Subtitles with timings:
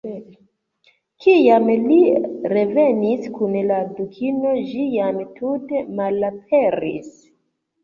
[1.25, 1.97] Kiam li
[2.55, 7.15] revenis kun la Dukino, ĝi jam tute malaperis.